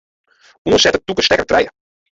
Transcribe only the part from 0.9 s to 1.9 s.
tûke stekker trije.